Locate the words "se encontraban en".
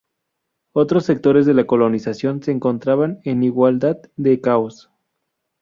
2.41-3.43